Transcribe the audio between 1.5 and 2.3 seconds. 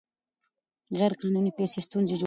پیسې ستونزې جوړوي.